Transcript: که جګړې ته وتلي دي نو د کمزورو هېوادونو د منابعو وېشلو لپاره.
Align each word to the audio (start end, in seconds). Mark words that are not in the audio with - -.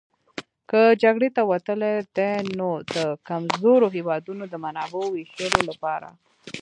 که 0.69 0.81
جګړې 1.03 1.29
ته 1.35 1.41
وتلي 1.51 1.93
دي 2.17 2.31
نو 2.59 2.69
د 2.95 2.97
کمزورو 3.29 3.87
هېوادونو 3.95 4.43
د 4.47 4.55
منابعو 4.63 5.07
وېشلو 5.11 5.59
لپاره. 5.69 6.09